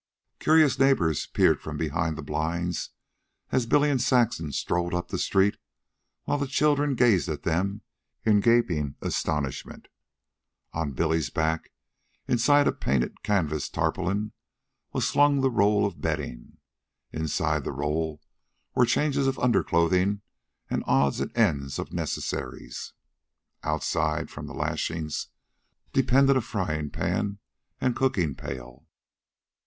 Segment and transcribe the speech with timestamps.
[0.39, 2.89] Curious neighbors peeped from behind the blinds
[3.51, 5.57] as Billy and Saxon strode up the street,
[6.23, 7.81] while the children gazed at them
[8.23, 9.89] in gaping astonishment.
[10.73, 11.71] On Billy's back,
[12.27, 14.31] inside a painted canvas tarpaulin,
[14.91, 16.57] was slung the roll of bedding.
[17.11, 18.23] Inside the roll
[18.73, 20.21] were changes of underclothing
[20.67, 22.93] and odds and ends of necessaries.
[23.61, 25.27] Outside, from the lashings,
[25.93, 27.37] depended a frying pan
[27.79, 28.87] and cooking pail.